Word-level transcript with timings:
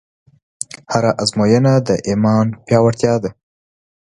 هره 0.91 1.11
ازموینه 1.23 1.73
د 1.87 1.89
ایمان 2.07 2.47
پیاوړتیا 2.65 3.13
ده. 3.23 3.29